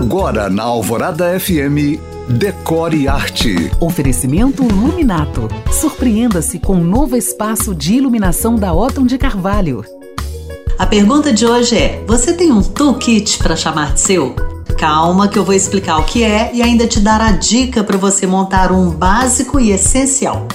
[0.00, 3.70] Agora na Alvorada FM, Decore Arte.
[3.78, 5.46] Oferecimento Luminato.
[5.70, 9.84] Surpreenda-se com um novo espaço de iluminação da Otton de Carvalho.
[10.78, 14.34] A pergunta de hoje é: você tem um toolkit para chamar de seu?
[14.78, 17.98] Calma que eu vou explicar o que é e ainda te dar a dica para
[17.98, 20.48] você montar um básico e essencial.